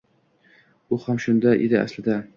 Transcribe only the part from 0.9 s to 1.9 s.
U ham shunda edi